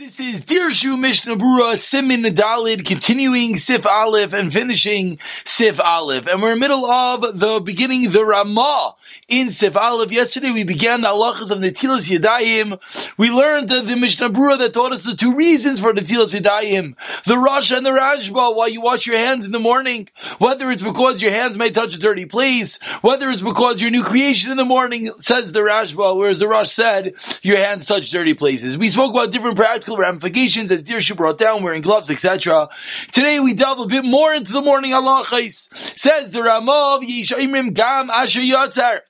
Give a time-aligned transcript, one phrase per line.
[0.00, 6.26] This is Dirshu Mishnah Brura Simin Dalid, continuing Sif Aleph and finishing Sif Aleph.
[6.26, 8.96] And we're in the middle of the beginning, the Ramah
[9.28, 10.10] in Sif Aleph.
[10.10, 12.78] Yesterday we began the halachas of Netilas Yadayim.
[13.18, 16.94] We learned the, the Mishnah Brura that taught us the two reasons for Netilas Yadayim.
[17.24, 20.08] The Rosh and the Rashba, why you wash your hands in the morning.
[20.38, 24.02] Whether it's because your hands may touch a dirty place, whether it's because your new
[24.02, 28.32] creation in the morning, says the Rashba, whereas the Rosh said your hands touch dirty
[28.32, 28.78] places.
[28.78, 32.68] We spoke about different practical ramifications as Dirshu brought down, wearing gloves, etc.
[33.12, 35.68] Today we delve a bit more into the morning halachas.
[35.98, 39.00] Says the Ramav Yishayimrim Gam Asher Yotzar.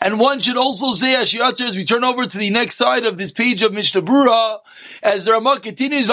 [0.00, 3.16] And one should also say Ashiyatzer as we turn over to the next side of
[3.18, 4.58] this page of Mishnah Brura,
[5.02, 6.12] as the Ramah continues, In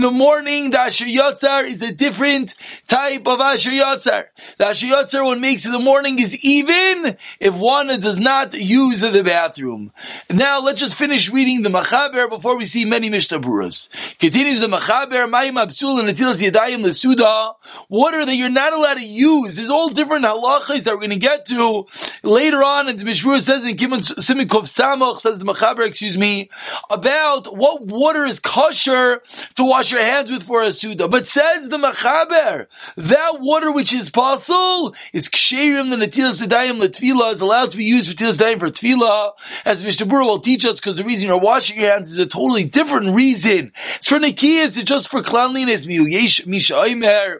[0.00, 2.54] the morning, the Ashiyatzer is a different
[2.86, 4.26] type of Ashiyatzer.
[4.56, 9.22] The Ashiyatzer one makes in the morning is even if one does not use the
[9.22, 9.92] bathroom.
[10.30, 13.88] Now let's just finish reading the Machaber before we see many Mishnah Bruras.
[14.18, 17.54] Continues the Machaber, Mayim Absul and Natilas Yadayim Lesuda,
[17.88, 21.16] water that you're not allowed to use is all different halachas that we're going to
[21.16, 21.86] get to
[22.22, 22.88] later on.
[22.88, 26.50] And the Mishmur says in Kimun Simikov Samoch says the Machaber, excuse me,
[26.90, 29.22] about what water is kosher
[29.56, 31.08] to wash your hands with for a suda.
[31.08, 37.32] But says the Machaber, that water which is possible is ksherim the natilas sedayim letfila
[37.32, 39.32] is allowed to be used for tilas sedayim for tefillah,
[39.64, 42.64] as Mishnah will teach us, because the reason you're washing your hands is a totally
[42.64, 43.72] different reason.
[43.96, 45.86] It's for nikiyas, it's just for cleanliness.
[45.86, 47.38] Misha.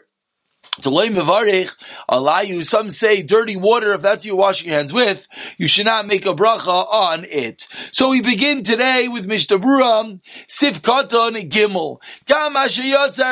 [0.81, 1.75] The loy mevarich
[2.07, 2.63] allow you.
[2.63, 3.93] Some say dirty water.
[3.93, 5.27] If that's what you're washing your hands with,
[5.57, 7.67] you should not make a bracha on it.
[7.91, 11.99] So we begin today with Mishnah Brura Sif Katan Gimel.
[12.25, 12.81] Gam Asher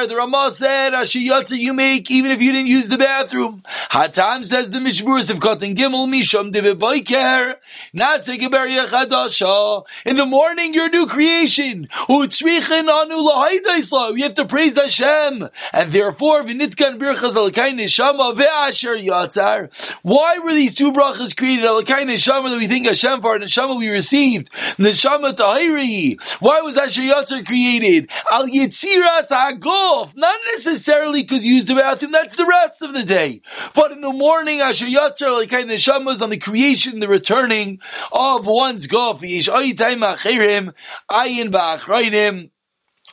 [0.07, 3.63] The Ramah said Asher you make even if you didn't use the bathroom.
[3.91, 7.55] Hatam says the Mishnah Brura Sif Katan Gimel Misham Diviboiker
[7.95, 9.85] Nase Geber Yechadasha.
[10.05, 11.87] In the morning, your new creation.
[12.09, 17.36] Utzrichin Anu Lahaydai You have to praise Hashem, and therefore Vinitkan Birchas
[20.01, 21.65] Why were these two brachas created?
[21.65, 24.51] Alakai Neshama that we think Hashem for, Neshama we received.
[24.77, 26.19] Neshama Tahiri.
[26.39, 28.09] Why was Asher Yatzar created?
[28.31, 30.15] Al Yitziras Hagof.
[30.15, 33.41] Not necessarily because you used the bathroom, that's the rest of the day.
[33.75, 37.79] But in the morning, Asher Yatzar Alakai Neshama is on the creation, the returning
[38.11, 39.21] of one's gof.
[39.21, 39.75] Yish Ayin
[41.51, 42.49] Ba'achrayim.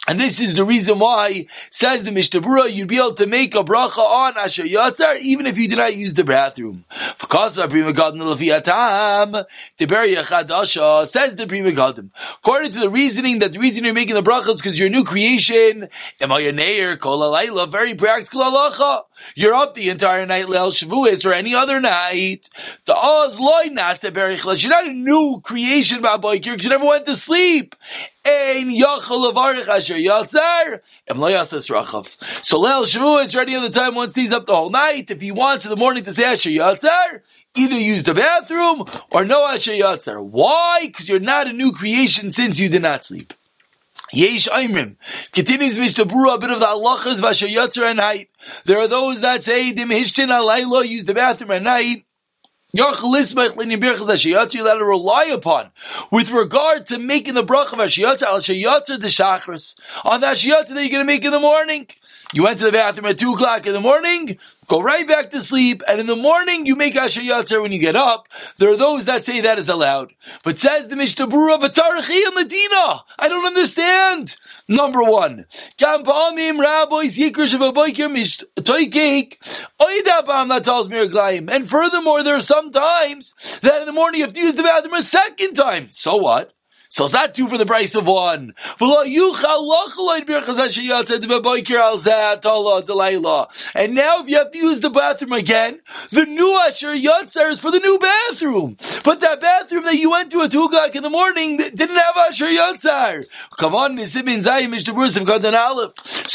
[0.07, 3.65] And this is the reason why, says the Mishnah you'd be able to make a
[3.65, 6.85] bracha on Asher Yatzar, even if you did not use the bathroom.
[7.19, 9.47] Because of Pri Megadim Lefiatam,
[9.79, 12.11] Tiber Yachadasha, says the Pri Megadim.
[12.39, 14.91] According to the reasoning that the reason you're making the bracha is because you're a
[14.91, 15.89] new creation,
[16.21, 19.05] Emayaneir, Kol Alayla, very practical halacha.
[19.35, 22.51] You're up the entire night, Leil Shavuos, or any other night.
[22.85, 27.07] The Oz Loy Nasa Berichla, you're not a new creation, Baboy because you never went
[27.07, 27.75] to sleep.
[28.25, 30.81] Ein yachol avarich asher yatzar.
[31.07, 32.17] Em lo yasas rachav.
[32.43, 35.11] So Leil Shavu is ready on the time once he's up the whole night.
[35.11, 37.21] If he wants in the morning to say asher yatzar,
[37.55, 40.25] either use the bathroom or no asher yatzar.
[40.25, 40.87] Why?
[40.87, 43.35] Because you're not a new creation since you did not sleep.
[44.11, 44.97] Yesh Aimrim.
[45.33, 48.31] Continues Mishnah Brura, a bit of the halachas v'asher yatzar at night.
[48.65, 52.07] There are those that say, dim hishtin alaylo, use the bathroom at night
[54.53, 55.71] you let to rely upon
[56.11, 60.71] with regard to making the bracha of Ashiyatza al Shayatza the Shachris on the Ashiyatza
[60.71, 61.87] that you're going to make in the morning.
[62.33, 65.43] You went to the bathroom at 2 o'clock in the morning, go right back to
[65.43, 68.29] sleep, and in the morning you make Asher Yatzer when you get up.
[68.57, 70.13] There are those that say that is allowed.
[70.43, 73.03] But says the Mishnah Brura Vatarachi and Ladina.
[73.19, 74.37] I don't understand.
[74.67, 75.47] Number one.
[75.79, 76.05] That
[80.65, 84.55] tells And furthermore, there are some times that in the morning you have to use
[84.55, 85.89] the bathroom a second time.
[85.91, 86.53] So what?
[86.95, 88.55] So is that two for the price of one?
[88.79, 88.89] And
[93.97, 95.81] now if you have to use the bathroom again,
[96.13, 98.77] the new Asher Yotzer is for the new bathroom.
[99.03, 102.17] But that bathroom that you went to at 2 o'clock in the morning didn't have
[102.29, 103.25] Asher Yotzer.
[103.59, 103.99] Come on.
[104.07, 104.21] So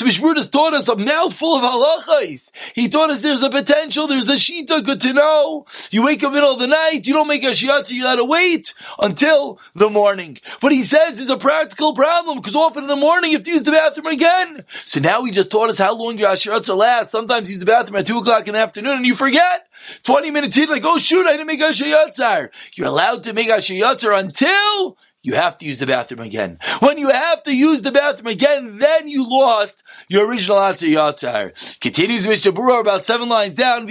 [0.06, 2.52] Mishmur has taught us a mouthful of halachas.
[2.76, 5.68] He taught us there's a potential, there's a shita, good to know.
[5.90, 8.74] You wake up middle of the night, you don't make a shiatza, you gotta wait
[9.00, 10.38] until the morning.
[10.62, 13.52] But he says is a practical problem because often in the morning you have to
[13.52, 14.66] use the bathroom again.
[14.86, 17.12] So now he just taught us how long your Ashiratza last.
[17.12, 19.68] Sometimes you use the bathroom at 2 o'clock in the afternoon and you forget.
[20.04, 22.50] 20 minutes in, like, oh shoot, I didn't make Ashiyatzar.
[22.76, 26.60] You're allowed to make Ashiyatzar until you have to use the bathroom again.
[26.80, 31.80] When you have to use the bathroom again, then you lost your original answer yatzar.
[31.82, 32.54] Continues with Mr.
[32.54, 33.88] Brewer about seven lines down.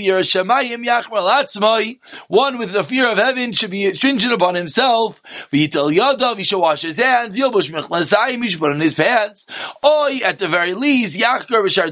[2.28, 5.22] One with the fear of heaven should be stringent upon himself.
[5.52, 7.34] V'yitel yadav, he should wash his hands.
[7.34, 9.46] V'yilbush mechlasayim, he should put on his pants.
[9.84, 11.88] Oy, at the very least, yachkar v'shar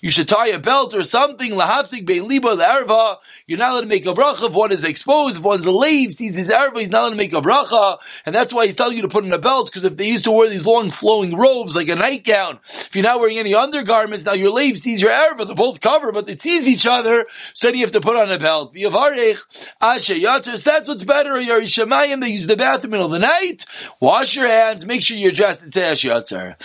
[0.00, 1.52] you should tie a belt or something.
[1.52, 3.16] Lahafsik bein liba l'erva.
[3.46, 5.38] You're not allowed to make a bracha if one is exposed.
[5.38, 7.98] If one's a lave, sees his erva, he's not allowed to make a bracha.
[8.26, 10.24] And that's why he's telling you to put in a belt, because if they used
[10.24, 14.24] to wear these long flowing robes, like a nightgown, if you're not wearing any undergarments,
[14.24, 15.46] now your lave sees your erva.
[15.46, 17.26] They're both covered, but they sees each other.
[17.54, 18.74] So then you have to put on a belt.
[18.74, 21.30] That's what's better.
[21.30, 23.66] Yerishamayim, they use the bathroom in the middle of the night.
[24.00, 24.84] Wash your hands.
[24.84, 26.56] Make sure you're dressed and say Ashiyatzar.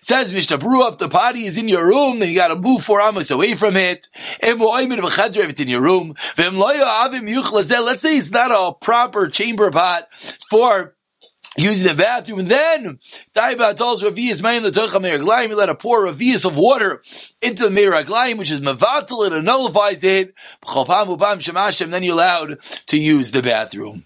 [0.00, 3.00] Says Mishnah Brew if the potty is in your room, then you gotta move four
[3.00, 4.08] amos away from it.
[4.42, 6.14] If it's in your room.
[7.54, 10.08] Let's say it's not a proper chamber pot
[10.50, 10.94] for
[11.56, 12.98] using the bathroom, and then
[13.32, 17.00] Taiba tells Ravias Mayim the Tocha Meraglayim, he let a pour Ravias of water
[17.40, 20.34] into the Meraglayim, which is Mavatal, it nullifies it,
[21.92, 24.04] then you're allowed to use the bathroom.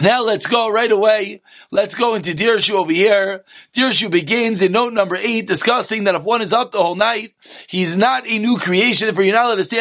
[0.00, 1.42] Now let's go right away.
[1.70, 3.44] Let's go into Dirshu over here.
[3.74, 7.34] Dirshu begins in note number eight, discussing that if one is up the whole night,
[7.66, 9.80] he's not a new creation for you're not allowed to say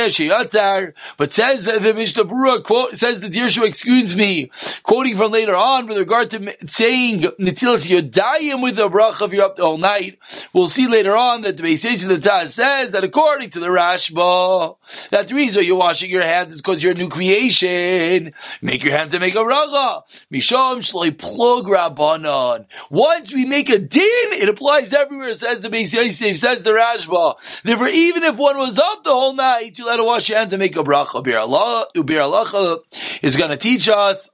[1.18, 2.26] but says that the Mishnah
[2.64, 4.52] quote says the Dirshu excuse me,
[4.84, 9.46] quoting from later on with regard to saying Natilas Yodayim with the bracha if you're
[9.46, 10.20] up the whole night.
[10.54, 13.68] We'll see later on that the basis of the Taz says that according to the
[13.68, 14.78] Rashba,
[15.12, 18.34] that the reason you're washing your hands is because you're a new creation.
[18.62, 20.04] Make your hands to make a raga.
[20.32, 22.66] Misham shloi plug rabbanon.
[22.90, 27.36] Once we make a din, it applies everywhere, says the Beis Yosef, says the Rashba.
[27.64, 30.54] Therefore, even if one was up the whole night, you let to wash your hands
[30.54, 31.24] and make a bracha.
[31.24, 32.80] Ubir Allah
[33.22, 34.30] is going to teach us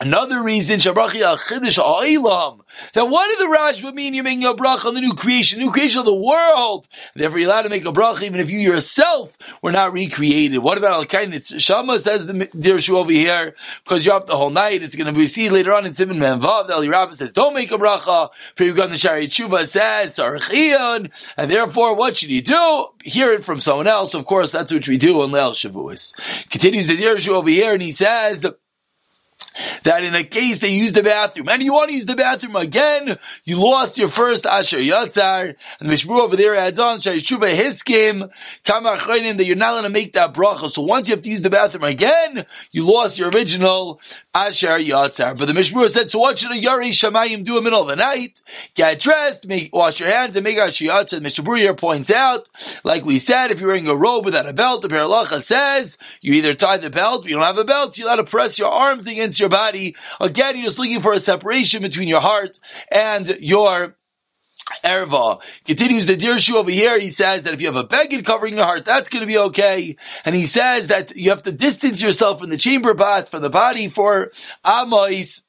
[0.00, 0.94] Another reason, that
[2.94, 6.00] what did the Rashba mean you're making a bracha on the new creation, new creation
[6.00, 6.88] of the world?
[7.14, 10.58] Therefore you're allowed to make a bracha even if you yourself were not recreated.
[10.58, 11.60] What about Al Kainitz?
[11.60, 13.54] Shama says the Dirshu over here,
[13.84, 16.18] because you're up the whole night, it's going to be seen later on in Simon
[16.18, 18.30] Manvav, the Eli says, don't make a bracha.
[18.56, 20.18] Pirugam the Shaarei Teshuvah says,
[21.36, 22.86] and therefore what should you do?
[23.04, 24.14] Hear it from someone else.
[24.14, 26.14] Of course, that's what we do on Leil Shavuos.
[26.50, 28.46] Continues the Dirshu over here, and he says,
[29.84, 32.56] that in a case they use the bathroom and you want to use the bathroom
[32.56, 37.54] again, you lost your first Asher Yatzar, and the Mishmur over there adds on, Shaishuva
[37.54, 38.30] Hiskim,
[38.64, 40.70] Kama that you're not going to make that bracha.
[40.70, 44.00] So once you have to use the bathroom again, you lost your original
[44.34, 45.36] Asher Yatzar.
[45.36, 47.88] But the Mishmur said, so what should a Yari Shamayim do in the middle of
[47.88, 48.40] the night?
[48.74, 51.10] Get dressed, make, wash your hands and make Asher Yatzar.
[51.10, 52.48] The Mishmur here points out,
[52.84, 56.32] like we said, if you're wearing a robe without a belt, the Paralacha says, you
[56.34, 59.06] either tie the belt, you don't have a belt, you let to press your arms
[59.06, 59.96] against your body.
[60.20, 62.58] Again, you're just looking for a separation between your heart
[62.90, 63.96] and your
[64.84, 66.98] Erva continues the Dirshu over here.
[66.98, 69.38] He says that if you have a beggar covering your heart, that's going to be
[69.38, 69.96] okay.
[70.24, 73.50] And he says that you have to distance yourself from the chamber pot, from the
[73.50, 74.30] body for
[74.64, 75.42] Amois.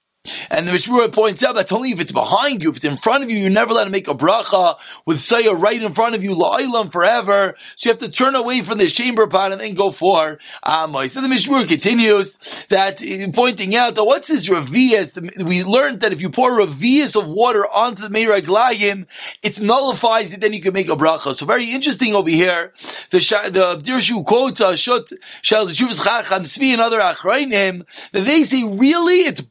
[0.49, 2.69] And the Mishmura points out that's only if it's behind you.
[2.69, 5.51] If it's in front of you, you're never allowed to make a bracha with Saya
[5.51, 7.55] right in front of you, la'ilam forever.
[7.75, 11.09] So you have to turn away from the chamber pot and then go for Amoy.
[11.09, 12.39] So the Mishmura continues
[12.69, 15.43] that, uh, pointing out that what's this Ravias?
[15.43, 19.07] We learned that if you pour Ravias of water onto the Meiraglayim,
[19.41, 21.35] it nullifies it, then you can make a bracha.
[21.35, 22.71] So very interesting over here.
[23.09, 23.19] The,
[23.51, 25.11] the Dirshu quotes, uh, Shut,
[25.41, 29.41] Shal Chacham, Svi and other Achrayim, that they say really it's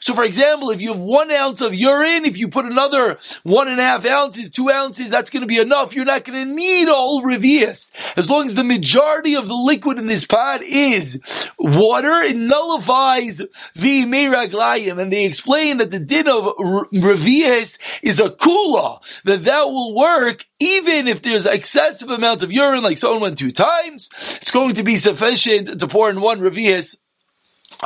[0.00, 3.68] so for example, if you have one ounce of urine, if you put another one
[3.68, 5.94] and a half ounces, two ounces, that's going to be enough.
[5.94, 7.90] You're not going to need all revius.
[8.16, 11.20] As long as the majority of the liquid in this pot is
[11.58, 13.38] water, it nullifies
[13.74, 15.00] the meiraglayim.
[15.00, 16.44] And they explain that the din of
[16.92, 22.82] revius is a kula, that that will work even if there's excessive amount of urine,
[22.82, 26.96] like someone went two times, it's going to be sufficient to pour in one revius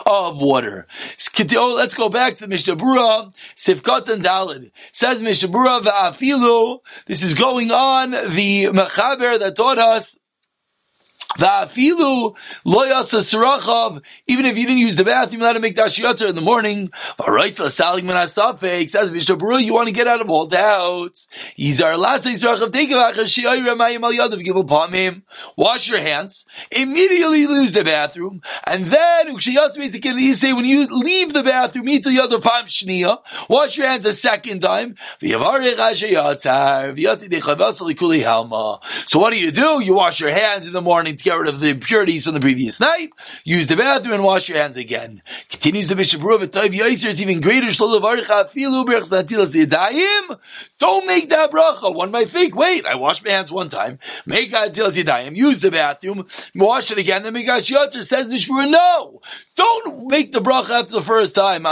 [0.06, 0.86] of water.
[1.56, 4.70] Oh, let's go back to the Mishnah Sifkat and Dalid.
[4.92, 5.82] Says Mishnah Brura,
[7.06, 10.16] this is going on, the Mechaber that taught us.
[11.38, 12.34] Even
[14.46, 16.90] if you didn't use the bathroom, you had to make dashiyatzer in the morning.
[17.18, 21.28] Alright, so saling manasafek says Mishnah Berurah, you want to get out of all doubts.
[21.58, 22.98] Yizar lasei sirachav take him.
[25.56, 26.44] Wash your hands.
[26.70, 32.04] Immediately use the bathroom, and then ukshiyatz you say when you leave the bathroom, eat
[32.04, 33.18] the other palm shniya.
[33.48, 34.96] Wash your hands a second time.
[35.20, 35.38] So
[39.18, 39.82] what do you do?
[39.82, 42.40] You wash your hands in the morning to get rid of the impurities from the
[42.40, 43.10] previous night.
[43.44, 45.22] Use the bathroom and wash your hands again.
[45.50, 47.62] Continues the Bishop Ruv Yaiser, it's even greater.
[50.78, 51.94] Don't make that bracha.
[51.94, 53.98] One might think, wait, I washed my hands one time.
[54.26, 58.04] Make Atilas Yadayim, use the bathroom, wash it again, then make Yotzer.
[58.04, 59.20] Says Mishmur, no!
[59.54, 61.64] Don't make the bracha after the first time.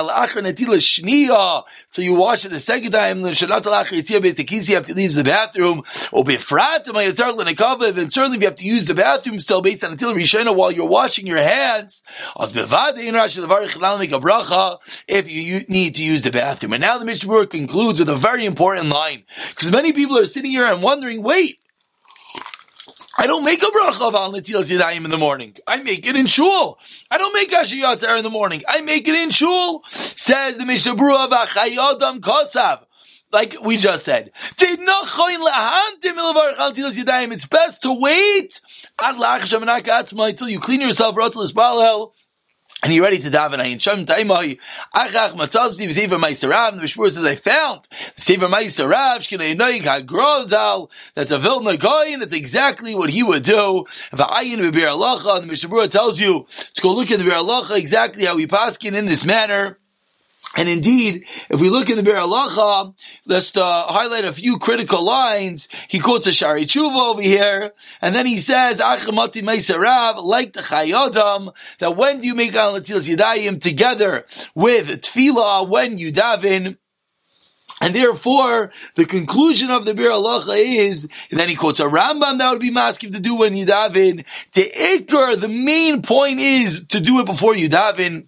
[1.91, 3.21] So you wash it the second time.
[3.21, 5.83] You have to leave the bathroom.
[6.13, 10.73] And certainly if you have to use the bathroom still based on until Rishona while
[10.73, 12.03] you're washing your hands.
[12.39, 12.57] If
[15.31, 16.73] you need to use the bathroom.
[16.73, 19.25] And now the Mishnah concludes with a very important line.
[19.51, 21.59] Because many people are sitting here and wondering, wait,
[23.17, 25.55] I don't make a bracha of al netilas yadayim in the morning.
[25.67, 26.79] I make it in shul.
[27.11, 28.63] I don't make ashiyatzer in the morning.
[28.67, 29.83] I make it in shul.
[29.89, 32.87] Says the Mishnah Berurah v'chayodam kosav.
[33.33, 34.77] Like we just said, it's
[37.47, 38.61] best to wait
[38.99, 41.17] until you clean yourself
[42.83, 43.59] and you're ready to daven.
[43.59, 44.59] Ayin Shem Taimai
[44.95, 46.77] Achach Matzavsi V'Sefer Maaseh Rav.
[46.77, 51.77] The Mishmur says I found the Sefer Maaseh Rav Shkinei Noig HaGrozal that the Vilna
[51.77, 52.21] Gaon.
[52.21, 53.85] That's exactly what he would do.
[54.13, 55.43] V'Ayin V'Biur Halacha.
[55.47, 58.95] The Mishmur tells you to go look at the Biur Halacha exactly how we paskin
[58.95, 59.80] in this manner.
[60.57, 62.93] And indeed, if we look in the Biur Halacha,
[63.25, 65.69] let's uh, highlight a few critical lines.
[65.87, 70.55] He quotes a Shaarei Teshuvah over here, and then he says, Achamatzi Maaseh Rav, like
[70.55, 74.27] the Chayei Adam, that when do you make Al Natilas Yadayim together
[74.57, 76.79] with Tefillah, when you daven,
[77.81, 82.39] and therefore, the conclusion of the Biur Halacha is, and then he quotes a Rambam
[82.39, 84.25] that would be masking to do when you daven.
[84.55, 88.27] The ikr, the main point is to do it before you daven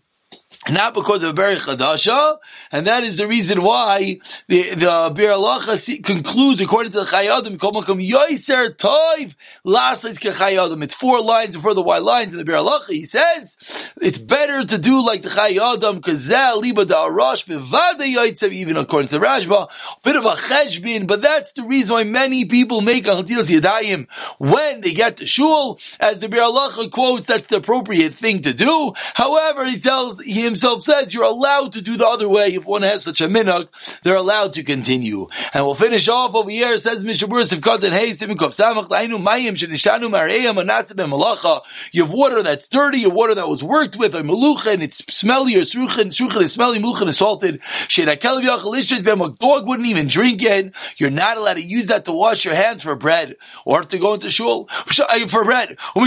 [0.71, 2.38] not because of Beri Chadasha,
[2.71, 7.37] and that is the reason why the the Biur Halacha concludes according to the Chayei
[7.37, 9.35] Adam, Komakom Yoiser Toiv
[9.66, 10.85] Lasas Kechayadim.
[10.85, 12.90] It's four lines before the white lines in the Biur Halacha.
[12.90, 13.57] He says
[14.00, 18.76] it's better to do like the Chayei Adam because Liba Da Arash Bevada Yoitzev, even
[18.76, 19.69] according to Rashba,
[20.04, 24.07] bit of a cheshbin, but that's the reason why many people make Antilas Yadayim
[24.38, 28.52] when they get to shul, as the Bir Alacha quotes, that's the appropriate thing to
[28.52, 28.92] do.
[29.14, 32.54] However, he tells him himself says you're allowed to do the other way.
[32.54, 33.68] If one has such a minhag,
[34.02, 35.28] they're allowed to continue.
[35.54, 36.76] And we'll finish off over here.
[36.76, 41.62] Says Mishabur Sivkot and Hey Simikov Samach Lainu Mayim Shenishanu Mareim Anasib Malacha.
[41.90, 44.82] You have water that's dirty, you have water that was worked with, a malucha and
[44.82, 47.61] it's smelly, or sruchin, sruchin is smelly, malucha is salted.
[47.88, 50.73] Shedakel Yachalishas Ben dog wouldn't even drink it.
[50.99, 54.14] You're not allowed to use that to wash your hands for bread or to go
[54.14, 55.78] into shul uh, for bread.
[55.94, 56.02] Though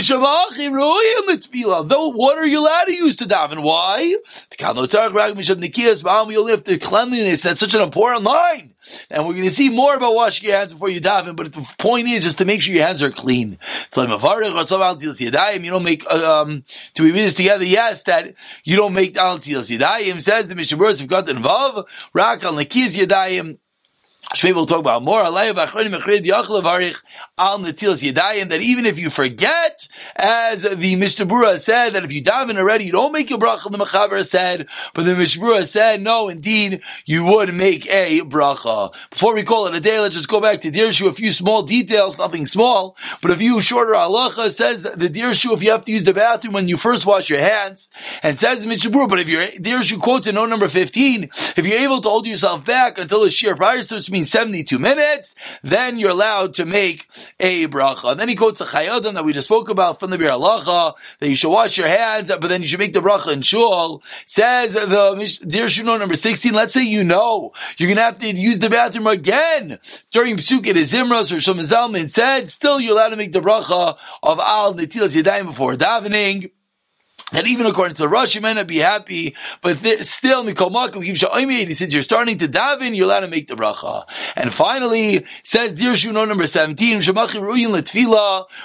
[2.10, 3.64] water you're allowed to use to daven.
[3.64, 4.16] Why?
[4.58, 7.42] We only have the cleanliness.
[7.42, 8.76] That's such an important line.
[9.10, 11.74] And we're going to see more about washing your hands before you daven, but the
[11.78, 13.58] point is just to make sure your hands are clean.
[13.96, 16.64] You don't make, um,
[16.94, 20.78] to we read this together, yes, that you don't make al yadayim, says the Mishnah
[20.78, 23.58] Berurah, if got involved, rak al yadayim,
[24.34, 25.24] Shmei will talk about more.
[28.46, 32.92] That even if you forget, as the Mishnah said, that if you daven already, you
[32.92, 33.72] don't make your bracha.
[33.72, 38.94] The Mechaber said, but the Mishnah said, no, indeed, you would make a bracha.
[39.10, 41.08] Before we call it a day, let's just go back to Dirshu.
[41.08, 45.64] A few small details, nothing small, but a few shorter halacha says the Dirshu if
[45.64, 47.92] you have to use the bathroom when you first wash your hands,
[48.24, 51.80] and says the Mishnah but if your Dirshu quotes in note number fifteen, if you're
[51.80, 56.12] able to hold yourself back until the shear prior, which means 72 minutes, then you're
[56.12, 57.08] allowed to make
[57.40, 58.12] a bracha.
[58.12, 60.30] And then he quotes the Chayei Adam that we just spoke about from the Biur
[60.30, 63.42] Halacha, that you should wash your hands, but then you should make the bracha in
[63.42, 64.02] shul.
[64.26, 68.60] Says the Dear Shuno number 16, let's say you know, you're gonna have to use
[68.60, 69.80] the bathroom again
[70.12, 74.40] during Psukkah Zimras or Shom Zalman said, still you're allowed to make the bracha of
[74.40, 76.52] Al Netilas Yadayim before davening
[77.32, 80.72] that even according to the Rosh, you may not be happy, but th- still, Mikol
[80.72, 84.06] Makom, since you're starting to daven, you're allowed to make the bracha.
[84.36, 87.02] And finally, says Dear Shuno number 17,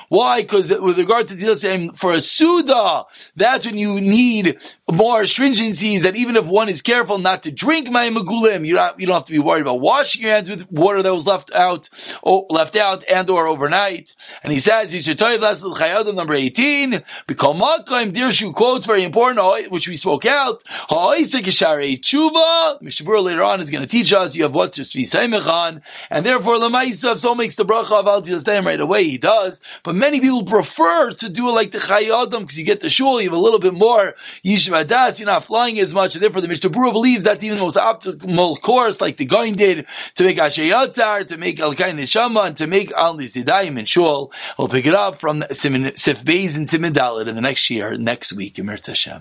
[0.08, 0.42] Why?
[0.42, 4.58] Because with regard to Tzilah saying for a Suda, that's when you need
[4.90, 9.00] more stringencies that even if one is careful not to drink Mayim Magulim, you don't,
[9.00, 11.50] you don't have to be worried about washing your hands with water that was left
[11.54, 11.88] out,
[12.22, 14.14] or left out and or overnight.
[14.42, 20.26] And he says, number 18, Mikol Makom, Dirshu two quotes, very important, which we spoke
[20.26, 20.62] out.
[20.90, 22.82] Tshuva.
[22.82, 26.26] Mishabur later on is going to teach us you have what to be on, and
[26.26, 29.60] therefore Lamaisa, if so makes the bracha of Al Tilasdayim right away, he does.
[29.82, 32.90] But many people prefer to do it like the Chayei Adam because you get the
[32.90, 34.14] shul, you have a little bit more
[34.44, 37.64] Yishuv Adas, you're not flying as much, and therefore the Mishnah believes that's even the
[37.64, 42.46] most optimal course, like the Goin did, to make Ashayatzar, to make Al Kain Nishama,
[42.46, 44.32] and to make Al Nisidayim and Shul.
[44.58, 48.32] We'll pick it up from Sif Beis and Simon Dalit in the next year, next
[48.32, 49.20] week, mhíge mbéarta sé